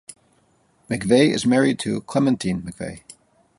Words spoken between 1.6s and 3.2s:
to Clementine McVeigh.